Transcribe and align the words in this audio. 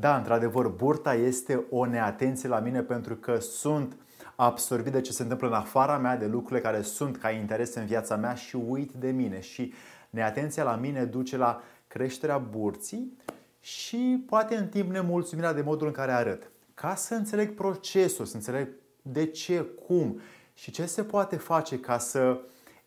Da, 0.00 0.16
într-adevăr, 0.16 0.68
burta 0.68 1.14
este 1.14 1.64
o 1.70 1.86
neatenție 1.86 2.48
la 2.48 2.58
mine 2.58 2.82
pentru 2.82 3.16
că 3.16 3.38
sunt 3.38 3.96
absorbit 4.36 4.92
de 4.92 5.00
ce 5.00 5.12
se 5.12 5.22
întâmplă 5.22 5.46
în 5.46 5.52
afara 5.54 5.98
mea, 5.98 6.16
de 6.16 6.26
lucrurile 6.26 6.60
care 6.60 6.82
sunt 6.82 7.16
ca 7.16 7.30
interese 7.30 7.80
în 7.80 7.86
viața 7.86 8.16
mea 8.16 8.34
și 8.34 8.56
uit 8.56 8.92
de 8.92 9.10
mine. 9.10 9.40
Și 9.40 9.72
neatenția 10.10 10.62
la 10.62 10.76
mine 10.76 11.04
duce 11.04 11.36
la 11.36 11.62
creșterea 11.86 12.38
burții 12.38 13.16
și 13.60 14.24
poate 14.26 14.56
în 14.56 14.68
timp 14.68 14.90
nemulțumirea 14.90 15.52
de 15.52 15.62
modul 15.62 15.86
în 15.86 15.92
care 15.92 16.12
arăt. 16.12 16.50
Ca 16.74 16.94
să 16.94 17.14
înțeleg 17.14 17.54
procesul, 17.54 18.24
să 18.24 18.36
înțeleg 18.36 18.68
de 19.02 19.26
ce, 19.26 19.66
cum 19.86 20.20
și 20.54 20.70
ce 20.70 20.86
se 20.86 21.02
poate 21.02 21.36
face 21.36 21.80
ca 21.80 21.98
să 21.98 22.40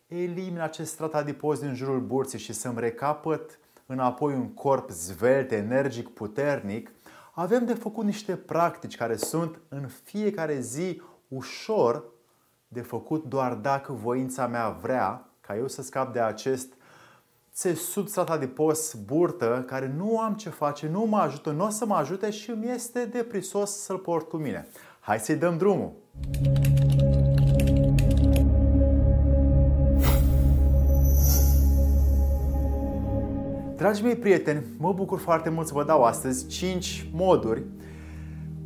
elimin 0.06 0.60
acest 0.60 0.92
strat 0.92 1.14
adipos 1.14 1.60
din 1.60 1.74
jurul 1.74 2.00
burții 2.00 2.38
și 2.38 2.52
să-mi 2.52 2.80
recapăt 2.80 3.58
înapoi 3.86 4.34
un 4.34 4.48
corp 4.48 4.90
zvelt, 4.90 5.52
energic, 5.52 6.08
puternic, 6.08 6.90
avem 7.34 7.64
de 7.64 7.74
făcut 7.74 8.04
niște 8.04 8.36
practici 8.36 8.96
care 8.96 9.16
sunt 9.16 9.60
în 9.68 9.88
fiecare 10.02 10.60
zi 10.60 11.02
ușor 11.28 12.04
de 12.68 12.80
făcut 12.80 13.24
doar 13.24 13.54
dacă 13.54 13.92
voința 13.92 14.46
mea 14.46 14.68
vrea 14.68 15.28
ca 15.40 15.56
eu 15.56 15.68
să 15.68 15.82
scap 15.82 16.12
de 16.12 16.20
acest 16.20 16.72
țesut 17.54 18.08
strata 18.08 18.38
de 18.38 18.46
pos 18.46 18.94
burtă 18.94 19.64
care 19.66 19.94
nu 19.96 20.20
am 20.20 20.34
ce 20.34 20.48
face, 20.48 20.88
nu 20.88 21.00
mă 21.00 21.18
ajută, 21.18 21.50
nu 21.50 21.64
o 21.64 21.68
să 21.68 21.86
mă 21.86 21.94
ajute 21.94 22.30
și 22.30 22.50
îmi 22.50 22.70
este 22.70 23.04
deprisos 23.04 23.70
să-l 23.70 23.98
port 23.98 24.28
cu 24.28 24.36
mine. 24.36 24.66
Hai 25.00 25.18
să-i 25.18 25.36
dăm 25.36 25.56
drumul! 25.56 25.92
Dragii 33.84 34.04
mei 34.04 34.16
prieteni, 34.16 34.62
mă 34.78 34.92
bucur 34.92 35.18
foarte 35.18 35.48
mult 35.48 35.66
să 35.66 35.72
vă 35.74 35.84
dau 35.84 36.02
astăzi 36.02 36.46
5 36.46 37.10
moduri 37.12 37.62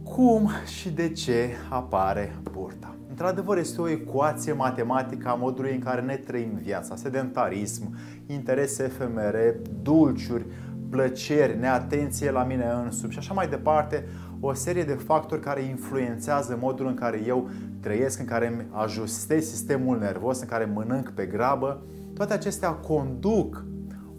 cum 0.02 0.50
și 0.78 0.90
de 0.90 1.08
ce 1.12 1.48
apare 1.68 2.36
burta. 2.52 2.94
Într-adevăr, 3.08 3.58
este 3.58 3.80
o 3.80 3.88
ecuație 3.88 4.52
matematică 4.52 5.28
a 5.28 5.34
modului 5.34 5.72
în 5.72 5.78
care 5.78 6.00
ne 6.00 6.16
trăim 6.16 6.58
viața. 6.62 6.96
Sedentarism, 6.96 7.96
interese 8.26 8.84
efemere, 8.84 9.60
dulciuri, 9.82 10.46
plăceri, 10.90 11.58
neatenție 11.58 12.30
la 12.30 12.44
mine 12.44 12.72
însumi 12.84 13.12
și 13.12 13.18
așa 13.18 13.34
mai 13.34 13.48
departe, 13.48 14.08
o 14.40 14.52
serie 14.52 14.84
de 14.84 14.94
factori 14.94 15.40
care 15.40 15.60
influențează 15.60 16.58
modul 16.60 16.86
în 16.86 16.94
care 16.94 17.22
eu 17.26 17.48
trăiesc, 17.80 18.18
în 18.18 18.26
care 18.26 18.46
îmi 18.46 18.66
ajustez 18.70 19.48
sistemul 19.48 19.98
nervos, 19.98 20.40
în 20.40 20.48
care 20.48 20.64
mănânc 20.64 21.10
pe 21.10 21.26
grabă. 21.26 21.82
Toate 22.14 22.32
acestea 22.32 22.70
conduc 22.70 23.64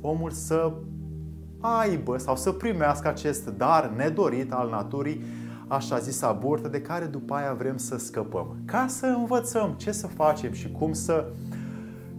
omul 0.01 0.29
să 0.29 0.73
aibă 1.59 2.17
sau 2.17 2.35
să 2.35 2.51
primească 2.51 3.07
acest 3.07 3.47
dar 3.47 3.93
nedorit 3.95 4.51
al 4.51 4.69
naturii, 4.69 5.23
așa 5.67 5.97
zisa 5.97 6.31
burtă, 6.31 6.67
de 6.67 6.81
care 6.81 7.05
după 7.05 7.33
aia 7.33 7.53
vrem 7.53 7.77
să 7.77 7.97
scăpăm. 7.97 8.55
Ca 8.65 8.85
să 8.87 9.05
învățăm 9.05 9.73
ce 9.77 9.91
să 9.91 10.07
facem 10.07 10.51
și 10.51 10.71
cum 10.71 10.93
să 10.93 11.31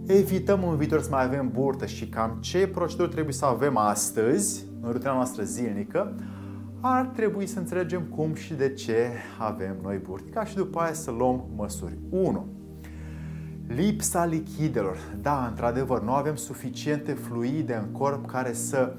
evităm 0.07 0.69
în 0.69 0.77
viitor 0.77 1.03
să 1.03 1.09
mai 1.11 1.25
avem 1.25 1.51
burtă 1.53 1.87
și 1.87 2.09
cam 2.09 2.37
ce 2.41 2.67
proceduri 2.67 3.11
trebuie 3.11 3.35
să 3.35 3.45
avem 3.45 3.77
astăzi, 3.77 4.65
în 4.81 4.93
rutina 4.93 5.13
noastră 5.13 5.43
zilnică, 5.43 6.15
ar 6.81 7.07
trebui 7.07 7.47
să 7.47 7.59
înțelegem 7.59 8.03
cum 8.03 8.35
și 8.35 8.55
de 8.55 8.73
ce 8.73 9.11
avem 9.39 9.77
noi 9.83 9.97
burtica 9.97 10.45
și 10.45 10.55
după 10.55 10.81
aia 10.81 10.93
să 10.93 11.11
luăm 11.11 11.45
măsuri. 11.57 11.99
1. 12.11 12.47
Lipsa 13.67 14.25
lichidelor. 14.25 14.97
Da, 15.23 15.47
într-adevăr, 15.49 16.03
nu 16.03 16.13
avem 16.13 16.35
suficiente 16.35 17.13
fluide 17.13 17.75
în 17.75 17.93
corp 17.93 18.27
care 18.27 18.53
să 18.53 18.95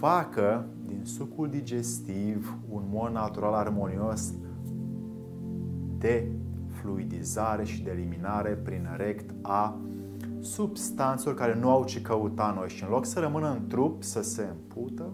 facă 0.00 0.66
din 0.86 1.00
sucul 1.04 1.48
digestiv 1.48 2.58
un 2.68 2.82
mod 2.90 3.12
natural 3.12 3.54
armonios 3.54 4.32
de 5.98 6.30
fluidizare 6.68 7.64
și 7.64 7.82
de 7.82 7.90
eliminare 7.90 8.50
prin 8.50 8.88
rect 8.96 9.30
a 9.42 9.80
substanțelor 10.40 11.34
care 11.34 11.54
nu 11.54 11.70
au 11.70 11.84
ce 11.84 12.00
căuta 12.00 12.54
noi 12.56 12.68
și 12.68 12.84
în 12.84 12.90
loc 12.90 13.04
să 13.04 13.20
rămână 13.20 13.50
în 13.50 13.66
trup, 13.66 14.02
să 14.02 14.22
se 14.22 14.48
împută, 14.50 15.12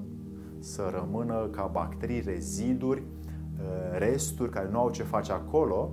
să 0.58 0.92
rămână 1.00 1.48
ca 1.50 1.70
bacterii, 1.72 2.20
reziduri, 2.20 3.02
uh, 3.02 3.98
resturi 3.98 4.50
care 4.50 4.68
nu 4.70 4.78
au 4.78 4.90
ce 4.90 5.02
face 5.02 5.32
acolo, 5.32 5.90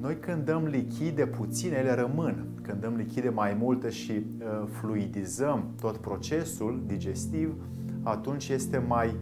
noi 0.00 0.18
când 0.18 0.44
dăm 0.44 0.64
lichide 0.64 1.26
puține, 1.26 1.76
ele 1.76 1.94
rămân. 1.94 2.46
Când 2.62 2.80
dăm 2.80 2.94
lichide 2.94 3.28
mai 3.28 3.56
multe 3.60 3.90
și 3.90 4.12
uh, 4.12 4.68
fluidizăm 4.80 5.64
tot 5.80 5.96
procesul 5.96 6.82
digestiv, 6.86 7.54
atunci 8.02 8.48
este 8.48 8.78
mai 8.78 9.16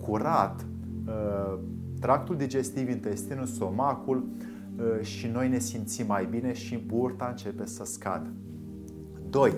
curat 0.00 0.66
uh, 1.06 1.58
tractul 2.00 2.36
digestiv, 2.36 2.88
intestinul, 2.88 3.46
somacul 3.46 4.28
și 5.00 5.26
noi 5.26 5.48
ne 5.48 5.58
simțim 5.58 6.06
mai 6.06 6.26
bine 6.30 6.52
și 6.52 6.76
burta 6.76 7.26
începe 7.30 7.66
să 7.66 7.84
scadă. 7.84 8.32
2 9.28 9.52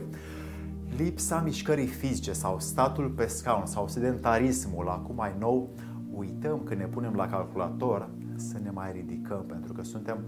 lipsa 0.96 1.40
mișcării 1.40 1.86
fizice 1.86 2.32
sau 2.32 2.60
statul 2.60 3.08
pe 3.08 3.26
scaun 3.26 3.66
sau 3.66 3.88
sedentarismul, 3.88 4.88
acum 4.88 5.14
mai 5.14 5.34
nou, 5.38 5.70
uităm 6.12 6.60
când 6.64 6.80
ne 6.80 6.86
punem 6.86 7.14
la 7.14 7.26
calculator 7.26 8.10
să 8.36 8.58
ne 8.62 8.70
mai 8.70 8.92
ridicăm 8.92 9.44
pentru 9.46 9.72
că 9.72 9.82
suntem 9.82 10.18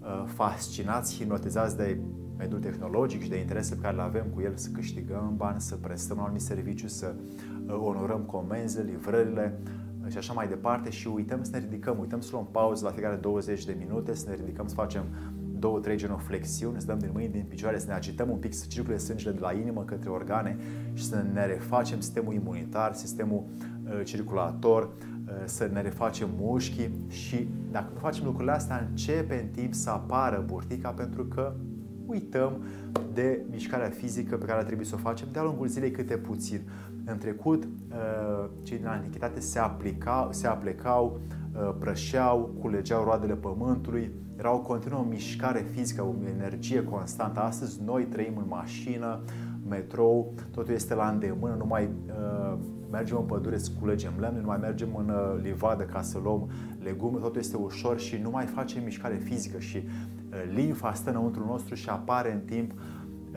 uh, 0.00 0.24
fascinați, 0.26 1.16
hipnotizați 1.16 1.76
de 1.76 2.00
mediul 2.38 2.60
tehnologic 2.60 3.22
și 3.22 3.28
de 3.28 3.38
interese 3.38 3.74
pe 3.74 3.80
care 3.80 3.96
le 3.96 4.02
avem 4.02 4.26
cu 4.34 4.40
el 4.40 4.56
să 4.56 4.68
câștigăm 4.72 5.34
bani, 5.36 5.60
să 5.60 5.74
prestăm 5.74 6.16
un 6.16 6.22
anumit 6.22 6.42
serviciu, 6.42 6.88
să 6.88 7.14
uh, 7.16 7.57
onorăm 7.70 8.20
comenzile, 8.20 8.82
livrările 8.82 9.58
uh, 10.04 10.10
și 10.10 10.18
așa 10.18 10.32
mai 10.32 10.48
departe 10.48 10.90
și 10.90 11.08
uităm 11.08 11.42
să 11.42 11.50
ne 11.52 11.58
ridicăm, 11.58 11.98
uităm 11.98 12.20
să 12.20 12.28
luăm 12.32 12.48
pauză 12.50 12.84
la 12.84 12.90
fiecare 12.90 13.16
20 13.16 13.64
de 13.64 13.76
minute, 13.78 14.14
să 14.14 14.28
ne 14.28 14.34
ridicăm, 14.34 14.66
să 14.66 14.74
facem 14.74 15.04
două, 15.58 15.78
trei 15.80 15.96
genoflexiuni, 15.96 16.80
să 16.80 16.86
dăm 16.86 16.98
din 16.98 17.10
mâini, 17.12 17.32
din 17.32 17.44
picioare, 17.48 17.78
să 17.78 17.86
ne 17.86 17.92
agităm 17.92 18.30
un 18.30 18.36
pic, 18.36 18.54
să 18.54 18.64
circule 18.68 18.98
sângele 18.98 19.34
de 19.34 19.40
la 19.40 19.52
inimă 19.52 19.82
către 19.82 20.10
organe 20.10 20.56
și 20.92 21.04
să 21.04 21.24
ne 21.32 21.46
refacem 21.46 22.00
sistemul 22.00 22.34
imunitar, 22.34 22.94
sistemul 22.94 23.44
uh, 23.84 24.00
circulator, 24.04 24.82
uh, 24.82 25.32
să 25.44 25.68
ne 25.72 25.80
refacem 25.82 26.28
mușchii 26.36 26.90
și 27.08 27.48
dacă 27.70 27.90
nu 27.92 27.98
facem 27.98 28.24
lucrurile 28.24 28.52
astea, 28.52 28.86
începe 28.90 29.40
în 29.42 29.48
timp 29.48 29.74
să 29.74 29.90
apară 29.90 30.44
burtica 30.46 30.90
pentru 30.90 31.24
că 31.24 31.52
uităm 32.06 32.62
de 33.12 33.44
mișcarea 33.50 33.88
fizică 33.88 34.36
pe 34.36 34.44
care 34.44 34.58
ar 34.58 34.64
trebui 34.64 34.84
să 34.84 34.94
o 34.94 34.98
facem 34.98 35.28
de-a 35.32 35.42
lungul 35.42 35.66
zilei 35.66 35.90
câte 35.90 36.16
puțin. 36.16 36.60
În 37.10 37.18
trecut, 37.18 37.64
uh, 37.64 38.50
cei 38.62 38.76
din 38.76 38.86
antichitate 38.86 39.40
se, 39.40 39.58
aplica, 39.58 40.28
se 40.32 40.46
aplecau, 40.46 41.20
prășeau, 41.78 42.54
culegeau 42.60 43.04
roadele 43.04 43.34
pământului, 43.34 44.12
era 44.38 44.54
o 44.54 44.60
continuă 44.60 45.06
mișcare 45.08 45.66
fizică, 45.72 46.02
o 46.02 46.14
energie 46.28 46.84
constantă. 46.84 47.40
Astăzi 47.40 47.82
noi 47.84 48.04
trăim 48.04 48.36
în 48.36 48.44
mașină, 48.48 49.20
metrou, 49.68 50.34
totul 50.50 50.74
este 50.74 50.94
la 50.94 51.08
îndemână, 51.08 51.54
nu 51.54 51.66
mai 51.66 51.88
uh, 52.06 52.58
mergem 52.90 53.16
în 53.16 53.24
pădure 53.24 53.58
să 53.58 53.70
culegem 53.80 54.12
lemne, 54.20 54.40
nu 54.40 54.46
mai 54.46 54.58
mergem 54.60 54.96
în 54.96 55.08
uh, 55.08 55.40
livadă 55.42 55.82
ca 55.82 56.02
să 56.02 56.18
luăm 56.22 56.50
legume, 56.82 57.18
totul 57.18 57.40
este 57.40 57.56
ușor 57.56 57.98
și 57.98 58.16
nu 58.16 58.30
mai 58.30 58.44
facem 58.44 58.84
mișcare 58.84 59.14
fizică 59.14 59.58
și 59.58 59.76
uh, 59.76 60.52
limfa 60.54 60.92
stă 60.92 61.10
înăuntru 61.10 61.44
nostru 61.44 61.74
și 61.74 61.88
apare 61.88 62.32
în 62.32 62.40
timp 62.40 62.72
uh, 62.72 62.78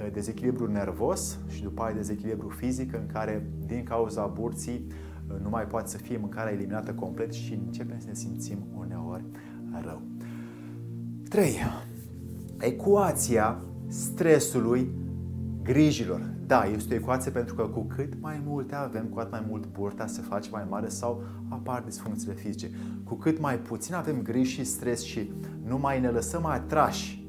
dezechilibru 0.10 0.72
nervos 0.72 1.40
și 1.48 1.64
după 1.64 1.82
aia 1.82 1.96
dezechilibru 1.96 2.50
fizic 2.50 2.94
în 2.94 3.06
care 3.14 3.50
din 3.66 3.84
cauza 3.84 4.26
burții 4.26 4.86
uh, 4.88 5.36
nu 5.42 5.50
mai 5.50 5.64
poate 5.64 5.90
să 5.90 5.98
fie 5.98 6.18
mâncarea 6.18 6.54
eliminată 6.54 6.94
complet 6.94 7.34
și 7.34 7.54
începem 7.66 8.00
să 8.00 8.08
ne 8.08 8.14
simțim 8.14 8.58
uneori 8.78 9.24
rău. 9.82 10.02
3. 11.30 11.56
Ecuația 12.60 13.62
stresului 13.88 14.92
grijilor. 15.64 16.22
Da, 16.46 16.64
este 16.66 16.94
o 16.94 16.98
ecuație 16.98 17.32
pentru 17.32 17.56
că 17.56 17.64
cu 17.64 17.82
cât 17.82 18.14
mai 18.22 18.42
multe 18.46 18.76
avem, 18.76 19.06
cu 19.06 19.20
atât 19.20 19.32
mai 19.32 19.46
mult 19.50 19.68
burta 19.72 20.08
se 20.08 20.22
face 20.22 20.50
mai 20.50 20.66
mare 20.70 20.88
sau 20.88 21.24
apar 21.50 21.82
disfuncțiile 21.82 22.34
fizice. 22.34 22.72
Cu 23.04 23.16
cât 23.16 23.40
mai 23.40 23.60
puțin 23.60 23.94
avem 23.94 24.22
griji 24.22 24.54
și 24.54 24.64
stres 24.64 25.04
și 25.04 25.32
nu 25.66 25.78
mai 25.78 26.00
ne 26.00 26.10
lăsăm 26.10 26.46
atrași 26.46 27.28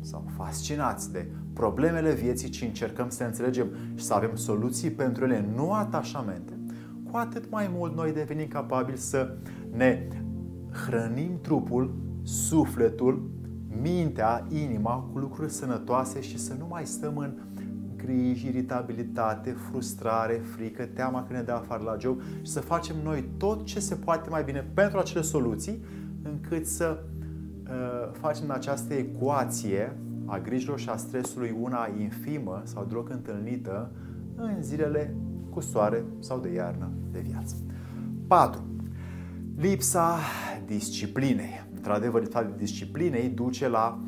sau 0.00 0.24
fascinați 0.36 1.12
de 1.12 1.26
problemele 1.60 2.12
vieții, 2.12 2.48
ci 2.48 2.62
încercăm 2.62 3.08
să 3.08 3.22
ne 3.22 3.28
înțelegem 3.28 3.66
și 3.94 4.04
să 4.04 4.14
avem 4.14 4.34
soluții 4.34 4.90
pentru 4.90 5.24
ele, 5.24 5.48
nu 5.54 5.72
atașamente, 5.72 6.58
cu 7.10 7.16
atât 7.16 7.50
mai 7.50 7.70
mult 7.74 7.96
noi 7.96 8.12
devenim 8.12 8.48
capabili 8.48 8.98
să 8.98 9.36
ne 9.76 10.08
hrănim 10.86 11.38
trupul 11.40 11.94
sufletul, 12.22 13.30
mintea, 13.82 14.46
inima 14.48 15.08
cu 15.12 15.18
lucruri 15.18 15.50
sănătoase 15.50 16.20
și 16.20 16.38
să 16.38 16.54
nu 16.58 16.66
mai 16.68 16.86
stăm 16.86 17.16
în 17.16 17.32
griji, 17.96 18.46
iritabilitate, 18.46 19.56
frustrare, 19.70 20.42
frică, 20.56 20.84
teama 20.84 21.24
că 21.24 21.32
ne 21.32 21.42
dă 21.42 21.52
afară 21.52 21.82
la 21.82 21.96
job 21.98 22.20
și 22.42 22.50
să 22.50 22.60
facem 22.60 22.96
noi 23.04 23.24
tot 23.36 23.64
ce 23.64 23.80
se 23.80 23.94
poate 23.94 24.28
mai 24.28 24.44
bine 24.44 24.70
pentru 24.74 24.98
acele 24.98 25.22
soluții 25.22 25.84
încât 26.22 26.66
să 26.66 27.02
uh, 27.64 28.18
facem 28.20 28.50
această 28.50 28.94
ecuație 28.94 29.96
a 30.30 30.38
grijilor 30.38 30.78
și 30.78 30.88
a 30.88 30.96
stresului 30.96 31.56
una 31.60 31.88
infimă 32.00 32.62
sau 32.64 32.84
deloc 32.84 33.10
întâlnită 33.10 33.90
în 34.36 34.62
zilele 34.62 35.14
cu 35.50 35.60
soare 35.60 36.04
sau 36.18 36.38
de 36.38 36.52
iarnă 36.52 36.90
de 37.12 37.20
viață. 37.20 37.54
4. 38.26 38.62
Lipsa 39.56 40.18
disciplinei. 40.66 41.66
Într-adevăr, 41.74 42.20
lipsa 42.20 42.42
disciplinei 42.42 43.28
duce 43.28 43.68
la 43.68 44.00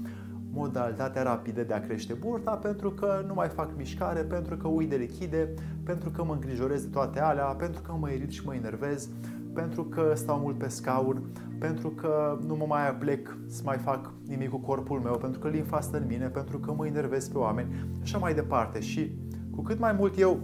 modalitatea 0.52 1.22
rapidă 1.22 1.62
de 1.62 1.74
a 1.74 1.80
crește 1.80 2.12
burta 2.12 2.50
pentru 2.50 2.90
că 2.90 3.24
nu 3.26 3.34
mai 3.34 3.48
fac 3.48 3.76
mișcare, 3.76 4.20
pentru 4.20 4.56
că 4.56 4.68
uit 4.68 4.88
de 4.88 4.96
lichide, 4.96 5.54
pentru 5.84 6.10
că 6.10 6.24
mă 6.24 6.32
îngrijorez 6.32 6.82
de 6.82 6.90
toate 6.92 7.20
alea, 7.20 7.44
pentru 7.44 7.82
că 7.82 7.92
mă 7.98 8.10
irit 8.10 8.30
și 8.30 8.46
mă 8.46 8.54
enervez, 8.54 9.08
pentru 9.52 9.84
că 9.84 10.12
stau 10.14 10.38
mult 10.38 10.58
pe 10.58 10.68
scaun, 10.68 11.22
pentru 11.58 11.88
că 11.88 12.38
nu 12.46 12.56
mă 12.56 12.64
mai 12.68 12.88
aplec 12.88 13.36
să 13.46 13.62
mai 13.64 13.76
fac 13.76 14.12
nimic 14.26 14.50
cu 14.50 14.58
corpul 14.58 15.00
meu, 15.00 15.16
pentru 15.16 15.40
că 15.40 15.48
limfa 15.48 15.80
stă 15.80 15.96
în 15.96 16.06
mine, 16.06 16.26
pentru 16.26 16.58
că 16.58 16.72
mă 16.72 16.86
enervez 16.86 17.28
pe 17.28 17.38
oameni 17.38 17.72
și 17.72 18.00
așa 18.02 18.18
mai 18.18 18.34
departe. 18.34 18.80
Și 18.80 19.12
cu 19.50 19.62
cât 19.62 19.78
mai 19.78 19.92
mult 19.92 20.18
eu 20.18 20.40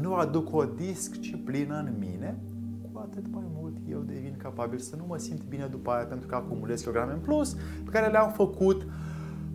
nu 0.00 0.14
aduc 0.14 0.54
o 0.54 0.64
disciplină 0.64 1.78
în 1.78 1.94
mine, 1.98 2.38
cu 2.94 3.00
atât 3.10 3.24
mai 3.32 3.44
mult 3.54 3.76
eu 3.90 3.98
devin 3.98 4.34
capabil 4.36 4.78
să 4.78 4.96
nu 4.96 5.04
mă 5.08 5.16
simt 5.18 5.42
bine 5.42 5.66
după 5.70 5.90
aia 5.90 6.04
pentru 6.04 6.26
că 6.26 6.34
acumulez 6.34 6.80
kilograme 6.80 7.12
în 7.12 7.18
plus 7.18 7.56
pe 7.84 7.90
care 7.90 8.10
le-am 8.10 8.30
făcut 8.30 8.86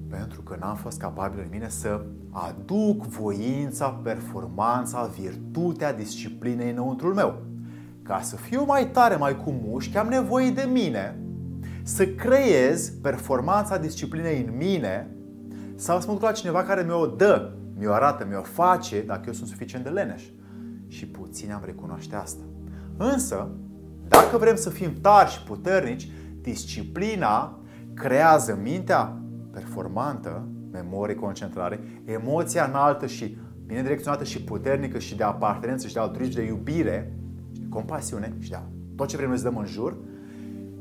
pentru 0.09 0.41
că 0.41 0.57
n-am 0.59 0.75
fost 0.75 0.99
capabil 0.99 1.39
în 1.39 1.47
mine 1.51 1.69
să 1.69 2.05
aduc 2.29 3.05
voința, 3.05 3.89
performanța, 3.89 5.11
virtutea, 5.19 5.93
disciplinei 5.93 6.71
înăuntrul 6.71 7.13
meu. 7.13 7.41
Ca 8.03 8.21
să 8.21 8.35
fiu 8.35 8.63
mai 8.63 8.89
tare, 8.91 9.15
mai 9.15 9.37
cu 9.43 9.51
mușchi, 9.51 9.97
am 9.97 10.07
nevoie 10.07 10.49
de 10.49 10.69
mine 10.71 11.19
să 11.83 12.07
creez 12.07 12.89
performanța 12.89 13.77
disciplinei 13.77 14.45
în 14.47 14.57
mine 14.57 15.15
sau 15.75 15.99
să 15.99 16.07
mă 16.07 16.13
duc 16.13 16.21
la 16.21 16.31
cineva 16.31 16.63
care 16.63 16.83
mi-o 16.83 17.05
dă, 17.05 17.53
mi-o 17.77 17.93
arată, 17.93 18.25
mi-o 18.29 18.41
face 18.41 19.01
dacă 19.01 19.23
eu 19.25 19.33
sunt 19.33 19.47
suficient 19.47 19.83
de 19.83 19.89
leneș. 19.89 20.23
Și 20.87 21.07
puțin 21.07 21.51
am 21.51 21.61
recunoaște 21.65 22.15
asta. 22.15 22.43
Însă, 23.01 23.49
dacă 24.07 24.37
vrem 24.37 24.55
să 24.55 24.69
fim 24.69 24.93
tari 25.01 25.29
și 25.29 25.43
puternici, 25.43 26.09
disciplina 26.41 27.59
creează 27.93 28.59
mintea 28.61 29.21
performantă, 29.51 30.47
memorie, 30.71 31.15
concentrare, 31.15 31.79
emoția 32.05 32.65
înaltă 32.65 33.05
și 33.05 33.37
bine 33.65 33.81
direcționată 33.81 34.23
și 34.23 34.43
puternică 34.43 34.99
și 34.99 35.15
de 35.15 35.23
apartenență 35.23 35.87
și 35.87 35.93
de 35.93 35.99
altruism, 35.99 36.33
de 36.33 36.45
iubire, 36.45 37.13
și 37.51 37.59
de 37.59 37.67
compasiune 37.69 38.33
și 38.39 38.49
de 38.49 38.59
tot 38.95 39.07
ce 39.07 39.15
vrem 39.15 39.29
noi 39.29 39.37
să 39.37 39.43
dăm 39.43 39.57
în 39.57 39.65
jur 39.65 39.97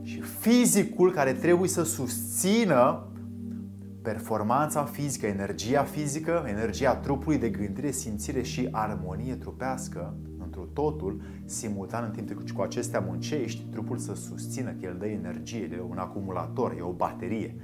și 0.03 0.21
fizicul 0.21 1.13
care 1.13 1.33
trebuie 1.33 1.69
să 1.69 1.83
susțină 1.83 3.07
performanța 4.03 4.85
fizică, 4.85 5.27
energia 5.27 5.83
fizică, 5.83 6.45
energia 6.47 6.97
trupului 6.97 7.39
de 7.39 7.49
gândire, 7.49 7.91
simțire 7.91 8.43
și 8.43 8.69
armonie 8.71 9.35
trupească 9.35 10.15
întru 10.59 10.83
totul, 10.83 11.21
simultan 11.45 12.05
în 12.05 12.11
timp 12.11 12.47
ce 12.47 12.53
cu 12.53 12.61
acestea 12.61 13.01
muncești, 13.01 13.63
trupul 13.71 13.99
să 13.99 14.15
susțină 14.15 14.71
că 14.71 14.87
el 14.87 14.97
dă 14.99 15.07
energie, 15.07 15.69
e 15.73 15.81
un 15.89 15.99
acumulator, 15.99 16.75
e 16.79 16.83
o 16.83 16.93
baterie. 16.93 17.55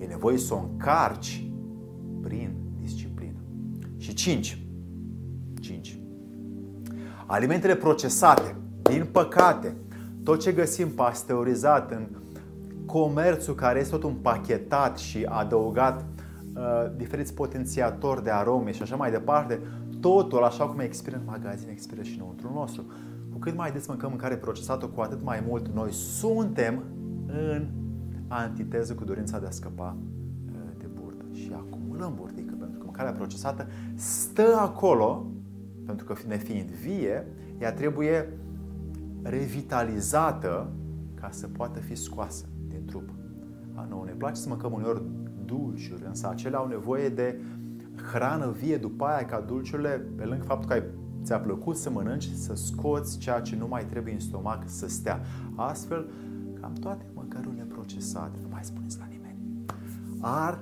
E 0.00 0.04
nevoie 0.04 0.38
să 0.38 0.54
o 0.54 0.58
încarci 0.58 1.46
prin 2.22 2.54
disciplină. 2.80 3.38
Și 3.96 4.14
5. 4.14 4.58
5. 5.60 5.98
Alimentele 7.26 7.76
procesate, 7.76 8.56
din 8.82 9.06
păcate, 9.12 9.76
tot 10.22 10.40
ce 10.40 10.52
găsim 10.52 10.88
pasteurizat 10.88 11.90
în 11.90 12.06
comerțul 12.86 13.54
care 13.54 13.78
este 13.78 13.96
tot 13.96 14.10
împachetat 14.10 14.98
și 14.98 15.24
adăugat 15.24 16.04
uh, 16.54 16.62
diferiți 16.96 17.34
potențiatori 17.34 18.24
de 18.24 18.30
arome 18.30 18.72
și 18.72 18.82
așa 18.82 18.96
mai 18.96 19.10
departe, 19.10 19.60
totul, 20.04 20.42
așa 20.44 20.66
cum 20.66 20.78
expiră 20.78 21.16
în 21.16 21.22
magazin, 21.26 21.68
expiră 21.68 22.02
și 22.02 22.14
înăuntru 22.14 22.52
nostru. 22.52 22.84
Cu 23.32 23.38
cât 23.38 23.56
mai 23.56 23.72
des 23.72 23.86
mâncăm 23.86 24.08
mâncare 24.08 24.36
procesată, 24.36 24.86
cu 24.86 25.00
atât 25.00 25.22
mai 25.22 25.44
mult 25.46 25.68
noi 25.68 25.92
suntem 25.92 26.82
în 27.26 27.66
antiteză 28.28 28.94
cu 28.94 29.04
dorința 29.04 29.38
de 29.38 29.46
a 29.46 29.50
scăpa 29.50 29.96
uh, 30.46 30.52
de 30.78 30.86
burtă. 30.86 31.24
Și 31.32 31.52
acumulăm 31.52 32.14
burtică, 32.16 32.54
pentru 32.58 32.78
că 32.78 32.84
mâncarea 32.84 33.12
procesată 33.12 33.66
stă 33.94 34.56
acolo, 34.58 35.26
pentru 35.86 36.06
că 36.06 36.14
ne 36.26 36.36
fiind 36.36 36.70
vie, 36.70 37.26
ea 37.58 37.72
trebuie 37.72 38.38
revitalizată 39.22 40.72
ca 41.14 41.28
să 41.30 41.46
poată 41.46 41.80
fi 41.80 41.94
scoasă 41.94 42.44
din 42.68 42.84
trup. 42.84 43.10
A, 43.74 43.86
nouă 43.88 44.04
ne 44.04 44.12
place 44.12 44.40
să 44.40 44.48
mâncăm 44.48 44.72
uneori 44.72 45.02
dulciuri, 45.44 46.04
însă 46.06 46.28
acelea 46.28 46.58
au 46.58 46.66
nevoie 46.66 47.08
de 47.08 47.40
hrană 48.12 48.50
vie 48.50 48.76
după 48.76 49.04
aia 49.04 49.24
ca 49.24 49.40
dulciurile, 49.40 50.06
pe 50.16 50.24
lângă 50.24 50.44
faptul 50.44 50.68
că 50.68 50.72
ai, 50.74 50.82
ți-a 51.22 51.38
plăcut 51.38 51.76
să 51.76 51.90
mănânci, 51.90 52.28
să 52.34 52.54
scoți 52.54 53.18
ceea 53.18 53.40
ce 53.40 53.56
nu 53.56 53.66
mai 53.68 53.84
trebuie 53.84 54.14
în 54.14 54.20
stomac 54.20 54.62
să 54.66 54.88
stea. 54.88 55.20
Astfel, 55.54 56.10
cam 56.60 56.72
toate 56.72 57.06
mâncărurile 57.14 57.62
procesate, 57.62 58.38
nu 58.42 58.48
mai 58.50 58.64
spuneți 58.64 58.98
la 58.98 59.04
nimeni, 59.08 59.38
ar 60.20 60.58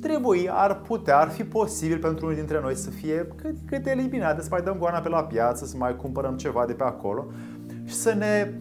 trebui, 0.00 0.48
ar 0.50 0.80
putea, 0.80 1.18
ar 1.18 1.28
fi 1.28 1.44
posibil 1.44 1.98
pentru 1.98 2.24
unii 2.24 2.38
dintre 2.38 2.60
noi 2.60 2.74
să 2.74 2.90
fie 2.90 3.26
cât, 3.36 3.56
cât 3.66 3.86
eliminate, 3.86 4.42
să 4.42 4.48
mai 4.50 4.62
dăm 4.62 4.78
goana 4.78 4.98
pe 4.98 5.08
la 5.08 5.24
piață, 5.24 5.64
să 5.64 5.76
mai 5.76 5.96
cumpărăm 5.96 6.36
ceva 6.36 6.64
de 6.66 6.72
pe 6.72 6.82
acolo 6.82 7.26
și 7.84 7.94
să 7.94 8.12
ne 8.14 8.54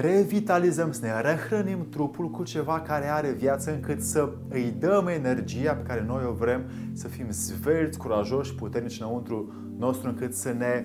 revitalizăm, 0.00 0.92
să 0.92 1.00
ne 1.04 1.20
rehrănim 1.20 1.86
trupul 1.90 2.30
cu 2.30 2.42
ceva 2.42 2.80
care 2.80 3.06
are 3.06 3.30
viață 3.30 3.72
încât 3.72 4.02
să 4.02 4.30
îi 4.48 4.74
dăm 4.78 5.06
energia 5.06 5.72
pe 5.72 5.82
care 5.86 6.04
noi 6.06 6.24
o 6.28 6.32
vrem, 6.32 6.62
să 6.92 7.08
fim 7.08 7.26
zvelți, 7.30 7.98
curajoși, 7.98 8.54
puternici 8.54 9.00
înăuntru 9.00 9.52
nostru 9.78 10.08
încât 10.08 10.34
să 10.34 10.52
ne 10.52 10.84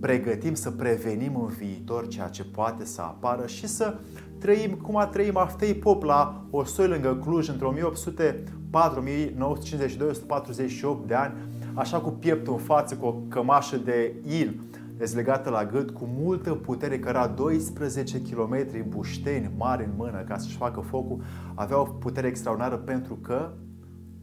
pregătim 0.00 0.54
să 0.54 0.70
prevenim 0.70 1.36
în 1.36 1.46
viitor 1.46 2.08
ceea 2.08 2.28
ce 2.28 2.44
poate 2.44 2.84
să 2.84 3.00
apară 3.00 3.46
și 3.46 3.66
să 3.66 3.94
trăim 4.38 4.70
cum 4.70 4.96
a 4.96 5.06
trăim 5.06 5.36
Aftei 5.36 5.74
Pop 5.74 6.02
la 6.02 6.44
soi 6.64 6.88
lângă 6.88 7.18
Cluj 7.24 7.48
între 7.48 7.66
1804, 7.66 8.98
1952, 8.98 10.08
148 10.08 11.06
de 11.06 11.14
ani, 11.14 11.34
așa 11.74 11.98
cu 12.00 12.10
pieptul 12.10 12.52
în 12.52 12.58
față, 12.58 12.94
cu 12.94 13.06
o 13.06 13.12
cămașă 13.28 13.76
de 13.76 14.14
in, 14.28 14.60
dezlegată 14.96 15.50
la 15.50 15.64
gât 15.64 15.90
cu 15.90 16.04
multă 16.04 16.54
putere, 16.54 16.98
căra 16.98 17.26
12 17.26 18.22
km 18.22 18.88
bușteni 18.88 19.50
mari 19.56 19.84
în 19.84 19.92
mână 19.96 20.22
ca 20.22 20.38
să-și 20.38 20.56
facă 20.56 20.80
focul, 20.80 21.22
avea 21.54 21.80
o 21.80 21.84
putere 21.84 22.26
extraordinară 22.26 22.76
pentru 22.76 23.14
că 23.14 23.52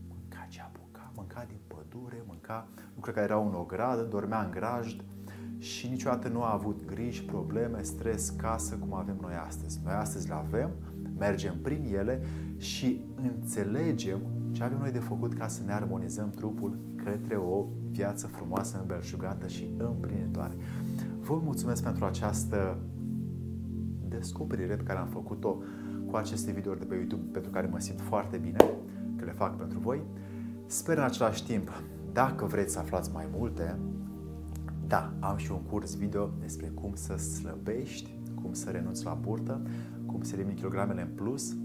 mânca 0.07 0.47
ce 0.49 0.61
apuca, 0.61 1.11
mânca 1.15 1.45
din 1.47 1.59
pădure, 1.67 2.23
mânca 2.27 2.67
lucruri 2.95 3.15
care 3.15 3.27
erau 3.31 3.47
în 3.47 3.53
ogradă, 3.53 4.01
dormea 4.01 4.41
în 4.43 4.51
grajd 4.51 5.03
și 5.57 5.87
niciodată 5.87 6.27
nu 6.27 6.43
a 6.43 6.53
avut 6.53 6.85
griji, 6.85 7.23
probleme, 7.23 7.81
stres, 7.81 8.29
casă, 8.29 8.75
cum 8.75 8.93
avem 8.93 9.17
noi 9.21 9.33
astăzi. 9.47 9.79
Noi 9.83 9.93
astăzi 9.93 10.27
le 10.27 10.33
avem, 10.33 10.69
mergem 11.17 11.57
prin 11.61 11.93
ele 11.93 12.21
și 12.57 13.01
înțelegem 13.21 14.19
ce 14.51 14.63
avem 14.63 14.77
noi 14.77 14.91
de 14.91 14.99
făcut 14.99 15.33
ca 15.33 15.47
să 15.47 15.61
ne 15.65 15.73
armonizăm 15.73 16.29
trupul 16.29 16.77
către 17.03 17.35
o 17.35 17.65
viață 17.91 18.27
frumoasă, 18.27 18.77
îmbelșugată 18.79 19.47
și 19.47 19.73
împlinitoare. 19.77 20.53
Vă 21.19 21.39
mulțumesc 21.43 21.83
pentru 21.83 22.05
această 22.05 22.77
descoperire 24.07 24.75
pe 24.75 24.83
care 24.83 24.99
am 24.99 25.07
făcut-o 25.07 25.57
cu 26.05 26.15
aceste 26.15 26.51
videouri 26.51 26.79
de 26.79 26.85
pe 26.85 26.95
YouTube, 26.95 27.31
pentru 27.31 27.51
care 27.51 27.67
mă 27.67 27.79
simt 27.79 28.01
foarte 28.01 28.37
bine 28.37 28.57
că 29.15 29.25
le 29.25 29.31
fac 29.31 29.57
pentru 29.57 29.79
voi. 29.79 30.01
Sper 30.65 30.97
în 30.97 31.03
același 31.03 31.45
timp, 31.45 31.83
dacă 32.13 32.45
vreți 32.45 32.73
să 32.73 32.79
aflați 32.79 33.11
mai 33.11 33.27
multe, 33.37 33.79
da, 34.87 35.13
am 35.19 35.37
și 35.37 35.51
un 35.51 35.61
curs 35.61 35.95
video 35.95 36.29
despre 36.39 36.67
cum 36.67 36.91
să 36.93 37.15
slăbești, 37.15 38.19
cum 38.41 38.53
să 38.53 38.69
renunți 38.69 39.05
la 39.05 39.13
burtă, 39.13 39.61
cum 40.05 40.21
să 40.21 40.35
elimini 40.35 40.55
kilogramele 40.55 41.01
în 41.01 41.15
plus, 41.15 41.55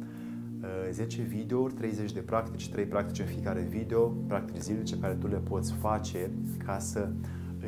10 0.90 1.20
uh, 1.20 1.26
videouri, 1.26 1.74
30 1.74 2.12
de 2.12 2.20
practici, 2.20 2.68
3 2.68 2.84
practici 2.84 3.18
în 3.18 3.26
fiecare 3.26 3.60
video, 3.60 4.08
practici 4.08 4.60
zilnice 4.60 4.98
care 4.98 5.14
tu 5.14 5.26
le 5.26 5.36
poți 5.36 5.72
face 5.72 6.30
ca 6.64 6.78
să 6.78 7.08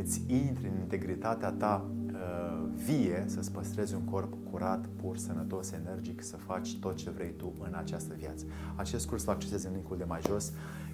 îți 0.02 0.23
intri 0.26 0.67
în 0.67 0.81
integritatea 0.81 1.50
ta 1.50 1.90
uh, 2.12 2.69
vie, 2.75 3.25
să-ți 3.26 3.52
păstrezi 3.52 3.95
un 3.95 4.05
corp 4.05 4.33
curat, 4.50 4.87
pur, 4.87 5.17
sănătos, 5.17 5.73
energic, 5.73 6.23
să 6.23 6.37
faci 6.37 6.78
tot 6.78 6.97
ce 6.97 7.11
vrei 7.11 7.35
tu 7.37 7.52
în 7.61 7.75
această 7.75 8.14
viață. 8.19 8.45
Acest 8.76 9.09
curs 9.09 9.25
îl 9.25 9.33
accesezi 9.33 9.67
în 9.67 9.73
linkul 9.73 9.97
de 9.97 10.05
mai 10.05 10.21
jos. 10.26 10.52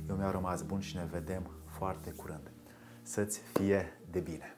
Eu 0.08 0.16
mi-a 0.16 0.30
rămas 0.30 0.62
bun 0.62 0.80
și 0.80 0.96
ne 0.96 1.06
vedem 1.10 1.42
foarte 1.64 2.10
curând. 2.10 2.50
Să-ți 3.02 3.40
fie 3.52 3.82
de 4.10 4.20
bine! 4.20 4.56